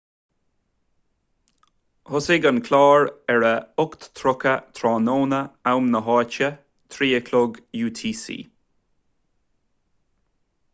[2.11, 3.53] thosaigh an clár ar a
[3.83, 5.43] 8.30 tráthnóna
[5.75, 6.49] am na háite
[6.99, 8.25] 15.00 utc